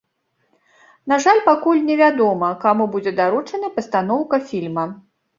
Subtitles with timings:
[1.11, 4.87] На жаль, пакуль невядома, каму будзе даручана пастаноўка фільма.